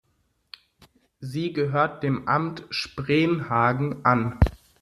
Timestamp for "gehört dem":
1.53-2.27